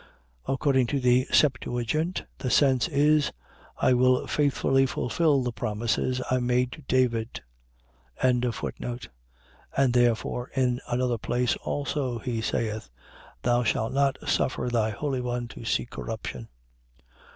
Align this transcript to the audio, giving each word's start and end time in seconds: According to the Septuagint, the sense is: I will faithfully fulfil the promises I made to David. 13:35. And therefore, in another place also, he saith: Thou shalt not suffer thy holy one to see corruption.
According 0.47 0.87
to 0.87 0.99
the 0.99 1.27
Septuagint, 1.31 2.23
the 2.39 2.49
sense 2.49 2.87
is: 2.87 3.31
I 3.77 3.93
will 3.93 4.25
faithfully 4.25 4.87
fulfil 4.87 5.43
the 5.43 5.51
promises 5.51 6.23
I 6.31 6.39
made 6.39 6.71
to 6.71 6.81
David. 6.81 7.41
13:35. 8.23 9.09
And 9.77 9.93
therefore, 9.93 10.49
in 10.55 10.79
another 10.87 11.19
place 11.19 11.55
also, 11.57 12.17
he 12.17 12.41
saith: 12.41 12.89
Thou 13.43 13.61
shalt 13.61 13.93
not 13.93 14.17
suffer 14.27 14.69
thy 14.71 14.89
holy 14.89 15.21
one 15.21 15.47
to 15.49 15.63
see 15.65 15.85
corruption. 15.85 16.49